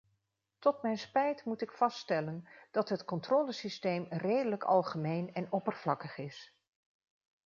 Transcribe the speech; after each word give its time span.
Tot 0.59 0.81
mijn 0.81 0.97
spijt 0.97 1.45
moet 1.45 1.61
ik 1.61 1.71
vaststellen 1.71 2.47
dat 2.71 2.89
het 2.89 3.05
controlesysteem 3.05 4.05
redelijk 4.09 4.63
algemeen 4.63 5.33
en 5.33 5.51
oppervlakkig 5.51 6.17
is. 6.17 6.53